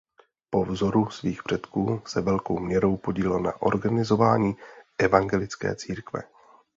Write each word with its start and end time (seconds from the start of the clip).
Po 0.49 0.65
vzoru 0.65 1.09
svých 1.09 1.43
předků 1.43 2.01
se 2.05 2.21
velkou 2.21 2.59
měrou 2.59 2.97
podílel 2.97 3.39
na 3.39 3.61
organizování 3.61 4.55
evangelické 4.99 5.75
církve. 5.75 6.23